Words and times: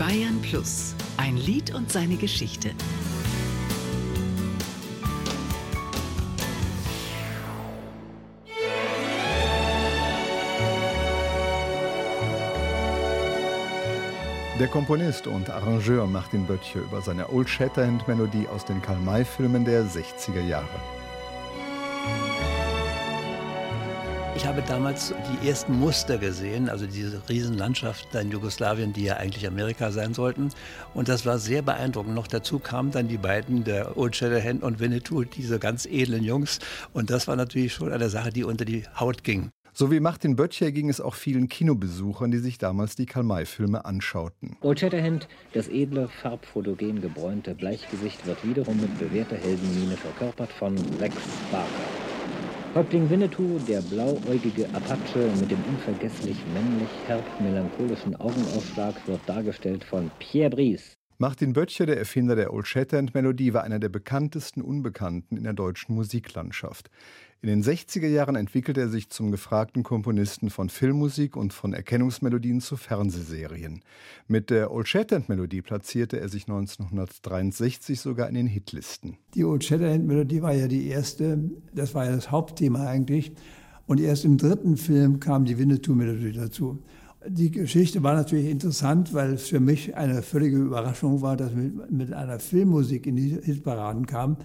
Bayern 0.00 0.40
Plus, 0.40 0.94
ein 1.18 1.36
Lied 1.36 1.74
und 1.74 1.92
seine 1.92 2.16
Geschichte. 2.16 2.70
Der 14.58 14.68
Komponist 14.68 15.26
und 15.26 15.50
Arrangeur 15.50 16.06
Martin 16.06 16.46
Böttcher 16.46 16.80
über 16.80 17.02
seine 17.02 17.30
Old 17.30 17.50
Shatterhand-Melodie 17.50 18.48
aus 18.48 18.64
den 18.64 18.80
Karl-May-Filmen 18.80 19.66
der 19.66 19.84
60er 19.84 20.40
Jahre. 20.40 20.99
Ich 24.40 24.46
habe 24.46 24.62
damals 24.62 25.12
die 25.42 25.48
ersten 25.48 25.78
Muster 25.78 26.16
gesehen, 26.16 26.70
also 26.70 26.86
diese 26.86 27.20
Riesenlandschaft 27.28 28.14
in 28.14 28.30
Jugoslawien, 28.30 28.94
die 28.94 29.04
ja 29.04 29.18
eigentlich 29.18 29.46
Amerika 29.46 29.92
sein 29.92 30.14
sollten. 30.14 30.48
Und 30.94 31.10
das 31.10 31.26
war 31.26 31.38
sehr 31.38 31.60
beeindruckend. 31.60 32.14
Noch 32.14 32.26
dazu 32.26 32.58
kamen 32.58 32.90
dann 32.90 33.06
die 33.06 33.18
beiden, 33.18 33.64
der 33.64 33.98
Old 33.98 34.16
Shatterhand 34.16 34.62
und 34.62 34.80
Winnetou, 34.80 35.24
diese 35.24 35.58
ganz 35.58 35.84
edlen 35.84 36.24
Jungs. 36.24 36.58
Und 36.94 37.10
das 37.10 37.28
war 37.28 37.36
natürlich 37.36 37.74
schon 37.74 37.92
eine 37.92 38.08
Sache, 38.08 38.30
die 38.30 38.42
unter 38.42 38.64
die 38.64 38.84
Haut 38.98 39.24
ging. 39.24 39.50
So 39.74 39.90
wie 39.90 40.00
Martin 40.00 40.36
Böttcher 40.36 40.72
ging 40.72 40.88
es 40.88 41.02
auch 41.02 41.16
vielen 41.16 41.50
Kinobesuchern, 41.50 42.30
die 42.30 42.38
sich 42.38 42.56
damals 42.56 42.96
die 42.96 43.04
Karl-May-Filme 43.04 43.84
anschauten. 43.84 44.56
Old 44.62 44.80
Shatterhand, 44.80 45.28
das 45.52 45.68
edle, 45.68 46.08
farbfotogen 46.22 47.02
gebräunte 47.02 47.54
Bleichgesicht, 47.54 48.26
wird 48.26 48.42
wiederum 48.42 48.80
mit 48.80 48.98
bewährter 48.98 49.36
Heldenmiene 49.36 49.98
verkörpert 49.98 50.50
von 50.50 50.78
Rex 50.98 51.14
Barker. 51.52 52.09
Häuptling 52.72 53.10
Winnetou, 53.10 53.58
der 53.58 53.82
blauäugige 53.82 54.72
Apache 54.74 55.34
mit 55.34 55.50
dem 55.50 55.64
unvergesslich 55.64 56.46
männlich 56.46 57.08
herb 57.08 57.34
melancholischen 57.40 58.14
Augenausschlag, 58.14 59.08
wird 59.08 59.28
dargestellt 59.28 59.82
von 59.82 60.12
Pierre 60.18 60.50
Brice. 60.50 60.99
Martin 61.22 61.52
Böttcher, 61.52 61.84
der 61.84 61.98
Erfinder 61.98 62.34
der 62.34 62.50
Old 62.50 62.66
Shatterhand-Melodie, 62.66 63.52
war 63.52 63.62
einer 63.62 63.78
der 63.78 63.90
bekanntesten 63.90 64.62
Unbekannten 64.62 65.36
in 65.36 65.44
der 65.44 65.52
deutschen 65.52 65.94
Musiklandschaft. 65.94 66.90
In 67.42 67.50
den 67.50 67.62
60er 67.62 68.06
Jahren 68.06 68.36
entwickelte 68.36 68.80
er 68.80 68.88
sich 68.88 69.10
zum 69.10 69.30
gefragten 69.30 69.82
Komponisten 69.82 70.48
von 70.48 70.70
Filmmusik 70.70 71.36
und 71.36 71.52
von 71.52 71.74
Erkennungsmelodien 71.74 72.62
zu 72.62 72.78
Fernsehserien. 72.78 73.82
Mit 74.28 74.48
der 74.48 74.72
Old 74.72 74.88
Shatterhand-Melodie 74.88 75.60
platzierte 75.60 76.18
er 76.18 76.30
sich 76.30 76.44
1963 76.44 78.00
sogar 78.00 78.26
in 78.30 78.34
den 78.34 78.46
Hitlisten. 78.46 79.18
Die 79.34 79.44
Old 79.44 79.62
Shatterhand-Melodie 79.62 80.40
war 80.40 80.54
ja 80.54 80.68
die 80.68 80.86
erste, 80.88 81.50
das 81.74 81.94
war 81.94 82.06
ja 82.06 82.12
das 82.12 82.30
Hauptthema 82.30 82.86
eigentlich. 82.86 83.32
Und 83.86 84.00
erst 84.00 84.24
im 84.24 84.38
dritten 84.38 84.78
Film 84.78 85.20
kam 85.20 85.44
die 85.44 85.58
Winnetou-Melodie 85.58 86.32
dazu. 86.32 86.82
Die 87.26 87.50
Geschichte 87.50 88.02
war 88.02 88.14
natürlich 88.14 88.48
interessant, 88.48 89.12
weil 89.12 89.34
es 89.34 89.48
für 89.48 89.60
mich 89.60 89.94
eine 89.94 90.22
völlige 90.22 90.56
Überraschung 90.56 91.20
war, 91.20 91.36
dass 91.36 91.54
wir 91.54 91.70
mit 91.90 92.12
einer 92.14 92.38
Filmmusik 92.38 93.06
in 93.06 93.16
die 93.16 93.38
Hitparaden 93.42 94.06
kam. 94.06 94.38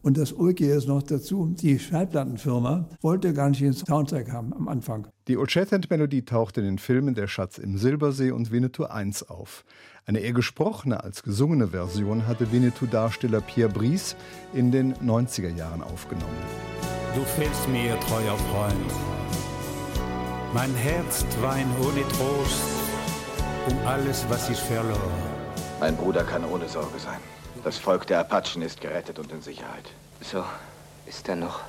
Und 0.00 0.18
das 0.18 0.32
Ulki 0.32 0.66
ist 0.66 0.86
noch 0.86 1.02
dazu, 1.02 1.54
die 1.58 1.78
Schallplattenfirma 1.78 2.88
wollte 3.00 3.32
gar 3.32 3.48
nicht 3.48 3.62
den 3.62 3.72
Soundtrack 3.72 4.30
haben 4.32 4.52
am 4.52 4.68
Anfang. 4.68 5.06
Die 5.28 5.38
Old 5.38 5.50
Shatterhand-Melodie 5.50 6.22
taucht 6.22 6.58
in 6.58 6.64
den 6.64 6.78
Filmen 6.78 7.14
Der 7.14 7.26
Schatz 7.26 7.56
im 7.56 7.78
Silbersee 7.78 8.30
und 8.30 8.50
Winnetou 8.50 8.84
1 8.84 9.28
auf. 9.30 9.64
Eine 10.06 10.20
eher 10.20 10.34
gesprochene 10.34 11.02
als 11.02 11.22
gesungene 11.22 11.68
Version 11.68 12.26
hatte 12.26 12.52
Winnetou-Darsteller 12.52 13.40
Pierre 13.40 13.72
Brice 13.72 14.16
in 14.52 14.70
den 14.72 14.94
90er 14.96 15.54
Jahren 15.56 15.82
aufgenommen. 15.82 16.32
Du 17.14 17.22
fehlst 17.22 17.68
mir, 17.70 17.98
treuer 18.00 18.36
Freund. 18.36 19.13
Mein 20.54 20.72
Herz 20.76 21.26
weint 21.40 21.66
ohne 21.80 22.06
Trost 22.10 22.62
um 23.68 23.76
alles, 23.84 24.24
was 24.28 24.48
ich 24.48 24.56
verlor. 24.56 25.10
Mein 25.80 25.96
Bruder 25.96 26.22
kann 26.22 26.44
ohne 26.44 26.68
Sorge 26.68 26.96
sein. 27.00 27.18
Das 27.64 27.76
Volk 27.76 28.06
der 28.06 28.20
Apachen 28.20 28.62
ist 28.62 28.80
gerettet 28.80 29.18
und 29.18 29.32
in 29.32 29.42
Sicherheit. 29.42 29.90
So 30.20 30.44
ist 31.06 31.26
dann 31.26 31.40
noch 31.40 31.62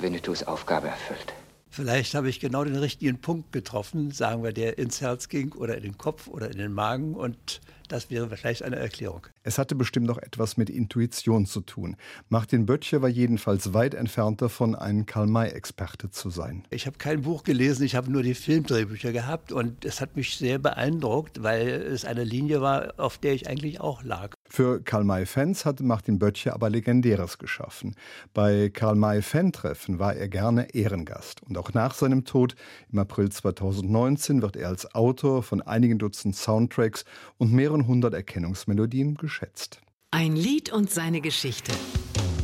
Winnetous 0.00 0.42
Aufgabe 0.42 0.88
erfüllt. 0.88 1.32
Vielleicht 1.70 2.16
habe 2.16 2.28
ich 2.28 2.40
genau 2.40 2.64
den 2.64 2.74
richtigen 2.74 3.20
Punkt 3.20 3.52
getroffen, 3.52 4.10
sagen 4.10 4.42
wir, 4.42 4.52
der 4.52 4.78
ins 4.78 5.00
Herz 5.00 5.28
ging 5.28 5.52
oder 5.52 5.76
in 5.76 5.84
den 5.84 5.96
Kopf 5.96 6.26
oder 6.26 6.50
in 6.50 6.58
den 6.58 6.72
Magen 6.72 7.14
und 7.14 7.60
das 7.88 8.10
wäre 8.10 8.28
vielleicht 8.36 8.62
eine 8.62 8.76
Erklärung. 8.76 9.26
Es 9.42 9.58
hatte 9.58 9.74
bestimmt 9.74 10.06
noch 10.06 10.18
etwas 10.18 10.56
mit 10.56 10.70
Intuition 10.70 11.46
zu 11.46 11.60
tun. 11.60 11.96
Martin 12.28 12.66
Böttcher 12.66 13.02
war 13.02 13.08
jedenfalls 13.08 13.72
weit 13.74 13.94
entfernt 13.94 14.42
davon, 14.42 14.74
ein 14.74 15.06
Karl-May-Experte 15.06 16.10
zu 16.10 16.30
sein. 16.30 16.64
Ich 16.70 16.86
habe 16.86 16.98
kein 16.98 17.22
Buch 17.22 17.42
gelesen, 17.42 17.84
ich 17.84 17.94
habe 17.94 18.10
nur 18.10 18.22
die 18.22 18.34
Filmdrehbücher 18.34 19.12
gehabt 19.12 19.52
und 19.52 19.84
es 19.84 20.00
hat 20.00 20.16
mich 20.16 20.36
sehr 20.36 20.58
beeindruckt, 20.58 21.42
weil 21.42 21.68
es 21.68 22.04
eine 22.04 22.24
Linie 22.24 22.60
war, 22.60 22.94
auf 22.98 23.18
der 23.18 23.34
ich 23.34 23.48
eigentlich 23.48 23.80
auch 23.80 24.02
lag. 24.02 24.34
Für 24.48 24.82
Karl-May-Fans 24.82 25.64
hatte 25.64 25.82
Martin 25.82 26.18
Böttcher 26.18 26.54
aber 26.54 26.70
Legendäres 26.70 27.38
geschaffen. 27.38 27.94
Bei 28.34 28.68
Karl-May-Fan-Treffen 28.68 29.98
war 29.98 30.14
er 30.14 30.28
gerne 30.28 30.74
Ehrengast. 30.74 31.42
Und 31.42 31.58
auch 31.58 31.72
nach 31.72 31.94
seinem 31.94 32.24
Tod 32.24 32.54
im 32.92 32.98
April 32.98 33.30
2019 33.30 34.42
wird 34.42 34.56
er 34.56 34.68
als 34.68 34.94
Autor 34.94 35.42
von 35.42 35.62
einigen 35.62 35.98
Dutzend 35.98 36.36
Soundtracks 36.36 37.04
und 37.38 37.52
mehreren 37.52 37.86
hundert 37.86 38.14
Erkennungsmelodien 38.14 39.16
geschätzt. 39.16 39.80
Ein 40.10 40.36
Lied 40.36 40.72
und 40.72 40.90
seine 40.90 41.20
Geschichte. 41.20 41.72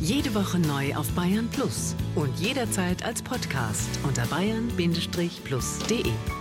Jede 0.01 0.33
Woche 0.33 0.59
neu 0.59 0.95
auf 0.95 1.07
Bayern 1.11 1.47
Plus 1.49 1.95
und 2.15 2.37
jederzeit 2.39 3.05
als 3.05 3.21
Podcast 3.21 3.87
unter 4.03 4.25
bayern-plus.de. 4.25 6.40